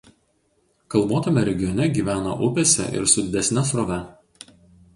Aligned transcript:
Kalvotame 0.93 1.43
regione 1.49 1.85
gyvena 1.99 2.31
upėse 2.47 2.89
ir 3.01 3.07
su 3.13 3.27
didesne 3.29 3.67
srove. 3.73 4.01